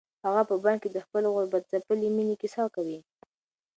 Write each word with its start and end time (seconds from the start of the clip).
هغه 0.25 0.41
په 0.49 0.55
بن 0.63 0.75
کې 0.81 0.89
د 0.91 0.97
خپلې 1.05 1.27
غربت 1.35 1.63
ځپلې 1.71 2.07
مېنې 2.15 2.35
کیسه 2.41 2.63
کوي. 2.75 2.99